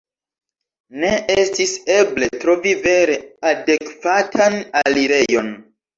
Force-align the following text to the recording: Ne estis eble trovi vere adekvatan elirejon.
Ne 1.01 1.09
estis 1.33 1.73
eble 1.97 2.29
trovi 2.45 2.73
vere 2.87 3.21
adekvatan 3.53 4.61
elirejon. 4.83 5.53